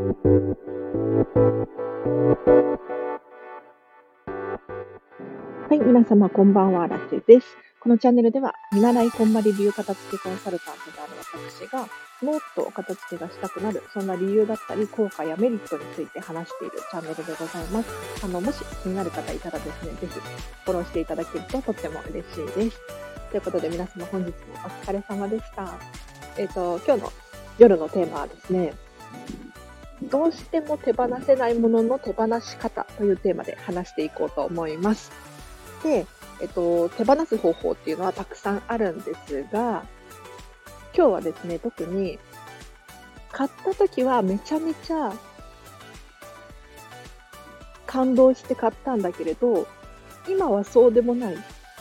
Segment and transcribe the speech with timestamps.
[0.00, 0.06] は
[5.72, 7.46] い、皆様こんばんは、ラチェです。
[7.80, 11.12] このチャンネルでは、見習いこんまり流片付けコンサルタントである
[11.60, 11.80] 私が、
[12.22, 17.90] もっと片付けがしたくなる、そんな理由だったり、効果やメリットについて話しているチャンネルでございます。
[18.24, 22.80] あの、もし気になる方いたらですね、ぜひフォローしていただけるととっても嬉しいです。
[23.30, 25.74] ということで皆様本日もお疲れ様でした。
[26.38, 27.12] えっ、ー、と、今日の
[27.58, 28.72] 夜のテーマはですね、
[30.02, 35.10] どうしても手放せないものの手放し方というテーマで話していこうと思います。
[35.82, 36.06] で、
[36.40, 39.84] えっと、手放す方法っていうのはたくさんあるんですが、
[40.94, 42.18] 今日はですね、特に、
[43.30, 45.12] 買った時はめちゃめちゃ
[47.86, 49.66] 感動して買ったんだけれど、
[50.28, 51.36] 今はそうでもない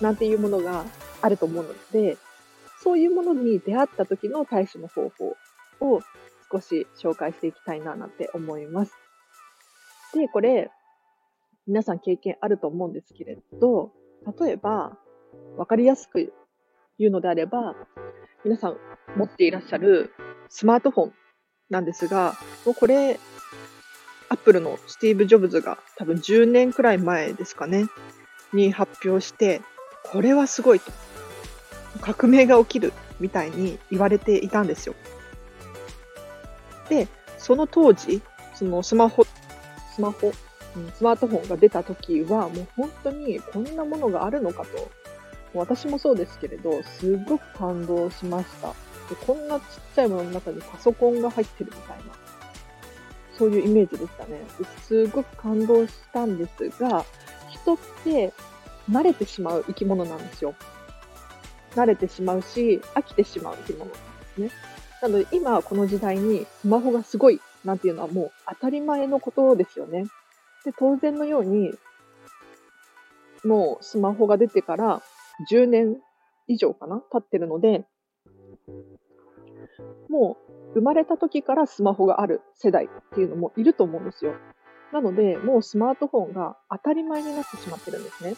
[0.00, 0.84] なんていうものが
[1.20, 2.16] あると思うので、
[2.82, 5.36] そういうものに出会った時の対処の方法
[5.80, 6.00] を
[6.52, 8.92] 少し紹介していきたいななんて思います。
[10.14, 10.70] で、これ、
[11.66, 13.92] 皆さん経験あると思うんですけれど、
[14.38, 14.98] 例えば、
[15.56, 16.32] わかりやすく
[16.98, 17.74] 言うのであれば、
[18.44, 18.76] 皆さん
[19.16, 20.12] 持っていらっしゃる
[20.48, 21.12] スマートフォン
[21.70, 22.34] なんですが、
[22.66, 23.18] もうこれ、
[24.28, 27.86] アップルのスティーブ・ジョブズが多分10年くらい前ですかね、
[28.52, 29.62] に発表して、
[30.04, 30.92] これはすごいと。
[32.00, 34.94] 革命が起きるみたいに言われていたんですよ。
[36.92, 38.20] で、その当時、
[38.54, 39.24] そのスマホ、
[39.94, 40.30] スマホ、
[40.94, 44.90] スマートフォンが出た時は、もう本当にこんなものがあるのかと。
[45.54, 48.68] 私もそうですけれど、すごく感動しました。
[49.08, 52.04] でこんなちっちゃいものの中にパソコンが入ってるみたいな、
[53.38, 54.42] そういうイメージでしたね。
[54.82, 57.04] すごく感動したんですが、
[57.50, 58.32] 人って
[58.90, 60.54] 慣れてしまう生き物なんですよ。
[61.74, 63.98] 慣れてしまうし、飽きてしまう生き物なんで
[64.34, 64.50] すね。
[65.02, 70.04] なので今この時代にスマホがすごいなんていうのはもう当たり前のことですよね。
[70.64, 71.72] で、当然のように、
[73.44, 75.02] もうスマホが出てから
[75.50, 75.96] 10年
[76.46, 77.84] 以上かな経ってるので、
[80.08, 80.36] も
[80.74, 84.34] う生まれた時からスマホがある世代っていうのもいると思うんですよ。
[84.92, 88.36] なので、もうスマートフォンが当たり前になってしまってるんですね。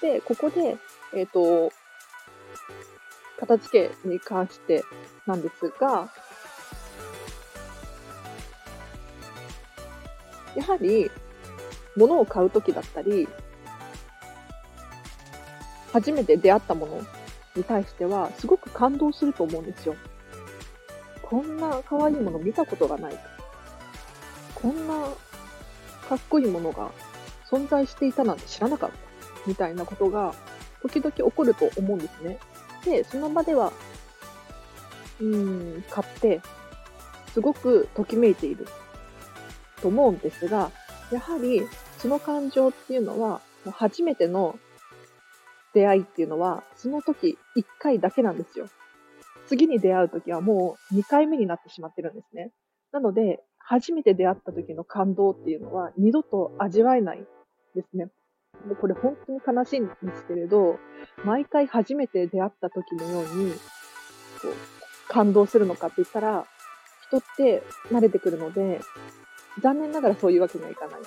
[0.00, 0.76] で、ここで、
[1.14, 1.72] えっ、ー、と、
[3.40, 4.84] 片付けに関して
[5.26, 6.10] なんですが、
[10.54, 11.10] やはり、
[11.96, 13.26] 物を買うときだったり、
[15.92, 17.00] 初めて出会ったもの
[17.56, 19.96] に対しては、すごく感動すると思うんですよ。
[21.22, 23.18] こんな可愛いもの見たことがない。
[24.54, 24.94] こんな
[26.08, 26.90] かっこいいものが
[27.48, 28.96] 存在していたなんて知らなかった。
[29.46, 30.34] みたいなことが
[30.82, 32.38] 時々起こると思うんですね。
[32.84, 33.72] で、その場では、
[35.20, 36.40] うん、買って、
[37.32, 38.66] すごくときめいている
[39.80, 40.70] と思うんですが、
[41.10, 41.62] やはり
[41.98, 43.40] その感情っていうのは、
[43.72, 44.58] 初めての
[45.74, 48.66] 出会いっていうのは、その時1回だけなんですよ。
[49.46, 52.52] 次に出会う時はもう2回目になってしまってるんですね。
[52.92, 57.24] なので、初めて出会った時の感動っていうのは二度と味わえない
[57.74, 58.08] ですね。
[58.66, 60.78] もうこれ本当に悲しいんですけれど、
[61.24, 63.58] 毎回初めて出会った時のように、こ
[64.48, 66.46] う、感動するのかって言ったら、
[67.08, 68.80] 人って慣れてくるので、
[69.62, 71.00] 残念ながらそういうわけにはいかない。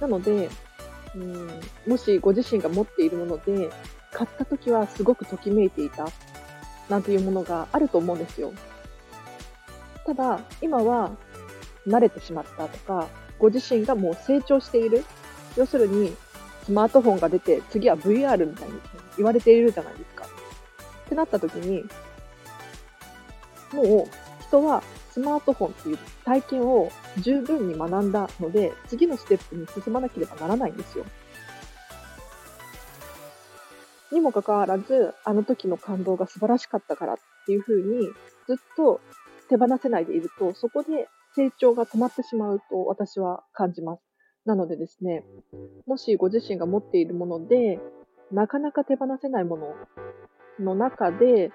[0.00, 0.48] なので、
[1.14, 3.70] うん、もしご自身が持っているもので、
[4.12, 6.08] 買った時はすごくときめいていた、
[6.88, 8.52] なんていうものがあると思うんですよ。
[10.06, 11.10] ただ、今は
[11.86, 13.08] 慣れてしまったとか、
[13.38, 15.04] ご自身がもう成長している。
[15.56, 16.14] 要するに、
[16.64, 18.74] スマートフォンが出て、次は VR みたいに
[19.16, 20.26] 言われているじゃないですか。
[20.26, 21.84] ってなった時に、
[23.72, 31.04] もう人はスマートフォンっていう体験を十分に学んだので、次のステップに進まなければならないんですよ。
[34.12, 37.16] にもかかわらず、あの時の感動が素晴らしかったからっ
[37.46, 38.08] ていうふうに、
[38.46, 39.00] ずっと
[39.48, 44.02] 手放せないでいると、そこで成長が止まってしまうと私は感じます。
[44.44, 45.24] なのでですね、
[45.86, 47.80] もしご自身が持っているもので、
[48.32, 49.74] なかなか手放せないもの
[50.60, 51.52] の中で、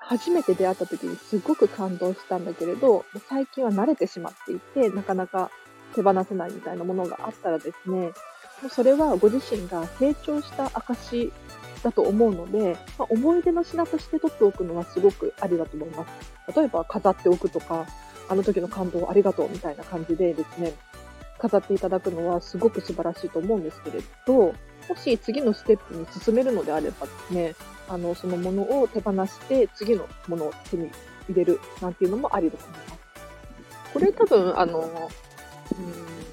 [0.00, 5.50] 初めて出会った時にすごく感動したんだけれど、最近は慣れてしまっていて、なかなか
[5.94, 8.12] 手放せないみたいなものがあったらですね、
[8.62, 11.32] もうそれはご自身が成長した証
[11.82, 16.56] だと思うので、まあ、思い出の品として取っておくのはすごくありだと思います。
[16.56, 17.86] 例えば飾っておくとか、
[18.28, 20.72] あの時の感動ありがとうみたいな感じでですね、
[21.38, 24.54] 飾っていただくのはすごく素晴らしいと思うんですけれど、
[24.88, 27.54] もし次のステップに進めるのであればですね、
[27.88, 30.90] あの、そのものを手放して次のものを手に
[31.28, 32.96] 入れるなんていうのもありだと思います。
[33.92, 36.25] これ多分、あの、うん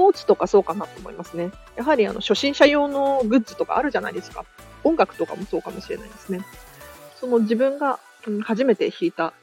[0.00, 1.50] ポーツとかそうかなと思いますね。
[1.76, 4.46] やはりあの初心者用のグッズとかあるじゃないですか。
[4.82, 6.40] 音楽とかもそうかもしれないですね。
[7.20, 8.00] その自分が
[8.42, 9.34] 初めて弾いた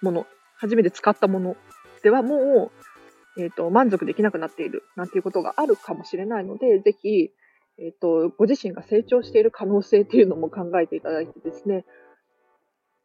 [0.00, 1.56] もの、初めて使ったもの
[2.04, 2.70] ではも
[3.36, 7.32] う、えっ、ー、と、満足できなくなっているなんていうことがあるかもしれないので、ぜひ、
[7.78, 11.84] えっ、ー、と、ご自身が成長している可能性っていうのも考えていただいてですね、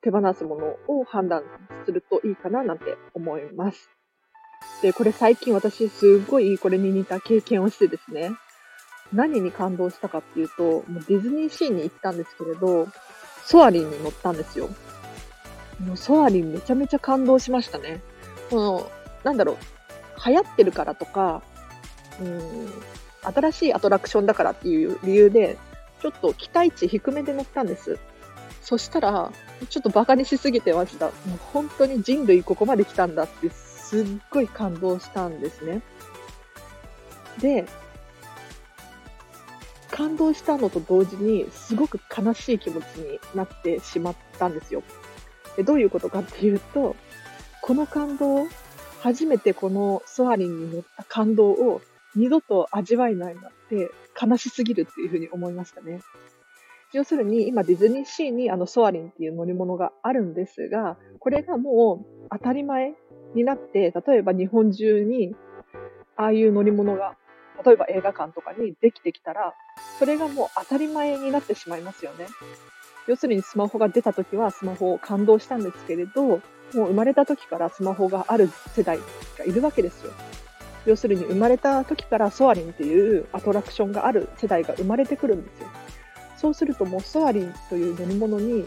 [0.00, 1.44] 手放すものを判断
[1.86, 3.88] するといいかななんて思います。
[4.82, 8.32] で、これ最近私すごいこれに似た経験をしてですね、
[9.12, 12.88] 何に感動したかっていうと、もうディズニーシーに行ったんですけれど、
[13.44, 14.68] ソアリンに乗ったんですよ。
[15.84, 18.02] もうソアリンめちゃめちゃ感動しましたね。
[18.50, 18.90] この、
[19.24, 19.56] なんだろう、
[20.26, 21.42] 流行ってるからとか、
[22.20, 22.72] うん、
[23.22, 25.58] 新しいアトラクションだからっていう理由で、
[26.00, 27.98] ちょっと期待値低めで乗ったんです。
[28.60, 29.32] そしたら、
[29.68, 31.06] ちょっとバカにしすぎてました。
[31.06, 33.50] もう本当に人類ここまで来たんだって
[33.92, 35.82] すっごい感動したんですね。
[37.42, 37.66] で、
[39.90, 44.82] 感動したのと同時に、すごく悲しい気持ちになってしまったんですよ。
[45.58, 46.96] でどういうことかっていうと、
[47.60, 48.46] この感動、
[49.02, 51.82] 初めてこのソアリンに乗った感動を
[52.16, 56.00] 二度と味わえないなって悲しすぎるっていうふうに思いましたね。
[56.94, 62.94] 要するに、今ディズニーシーにあのソアリンっていう乗り物があるんですが、これがもう当たり前
[63.34, 65.34] になって、例えば日本中に
[66.16, 67.16] ああいう乗り物が、
[67.64, 69.54] 例えば映画館とかにできてきたら、
[69.98, 72.26] それがもう当たり前になってしまいますよね。
[73.06, 76.40] 要するにスマホが出た時はスマホを感動したんですけれど、もう
[76.74, 78.98] 生まれた時からスマホがある世代
[79.38, 80.12] がいるわけですよ。
[80.86, 85.68] 要するに生まれた時からソアリンっていうアトラクションがある世代が生まれてくるんですよ。
[86.36, 88.66] そうするともうソアリンという乗り物に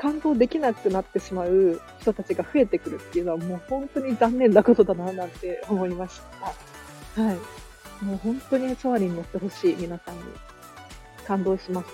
[0.00, 6.22] 感動できなくなってしまう人たちが増えてくるっていうのはもう本当に残念なことだななんて思いまし
[7.14, 7.22] た。
[7.22, 7.36] はい。
[8.02, 10.22] もう本当にソアリン乗ってほしい皆さんに
[11.26, 11.88] 感動します。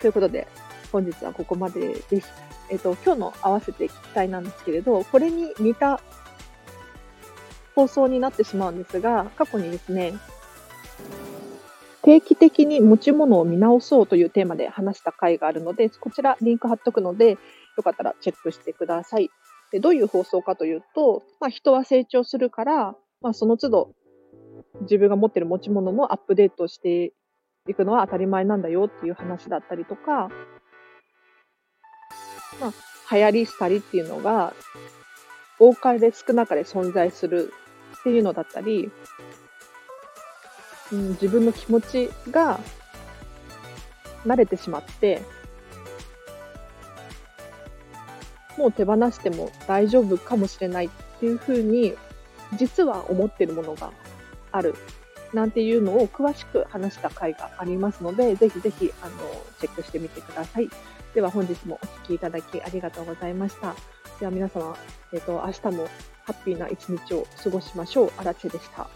[0.00, 0.46] ということで、
[0.92, 2.30] 本日はここまでです。
[2.68, 5.98] えっ、と、今日の合わせて聞きたいなんですけれど、これに似た
[7.74, 10.12] 放送になってしまうんですが、過去にですね、
[12.10, 17.38] 定期的に持ち物を見直そうというテーマで話した回があるので、こちらリンク貼っとくので、
[17.76, 19.30] よかったらチェックしてください。
[19.70, 23.94] でどういう放送かというと、まあ、人は成長するから、まあ、その都度
[24.80, 27.12] 自分が持っている持ち物もアップデートして
[27.68, 30.30] いくのは当たり前なんだよっていう話だったりとか、
[32.60, 32.72] ま
[33.08, 34.52] あ、流行り廃りっていうのが
[35.60, 37.52] 多かれ少なかれ存在する
[38.00, 38.90] っていうのだったり、
[40.92, 42.60] うん、自分の気持ちが
[44.26, 45.22] 慣れてしまって、
[48.56, 51.94] もう手放しても大丈夫かもしれないっていうふうに、
[52.56, 53.92] 実は思ってるものが
[54.52, 54.74] ある。
[55.32, 59.12] なんていうのを詳しく話した回がありますので、ぜひぜひ、あの、
[59.60, 60.68] チェックしてみてください。
[61.14, 63.74] では本日もお聴きいただきありがとうございました。
[64.18, 64.76] では皆様、
[65.12, 65.88] え、ー、と、明日も
[66.24, 68.12] ハッピーな一日を過ごしましょう。
[68.16, 68.88] あらでした。